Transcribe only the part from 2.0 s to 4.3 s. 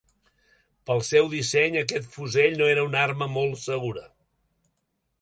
fusell no era una arma molt segura.